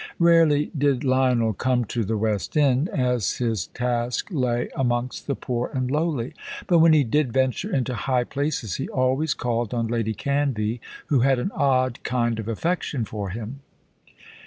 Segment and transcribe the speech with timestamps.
[0.17, 5.69] Rarely did Lionel come to the West End, as his task lay amongst the poor
[5.75, 6.33] and lowly;
[6.65, 10.79] but when he did venture into high places he always called on Lady Canvey,
[11.09, 13.59] who had an odd kind of affection for him.